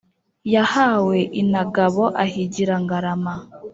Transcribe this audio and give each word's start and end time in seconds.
yahawe 0.53 1.17
inagabo 1.41 2.03
ahigira 2.23 2.75
ngarama. 2.83 3.33